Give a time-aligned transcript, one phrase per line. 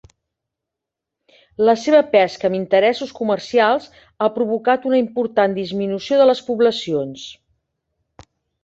[1.67, 3.87] La seva pesca amb interessos comercials
[4.27, 7.33] ha provocat una important disminució de les poblacions.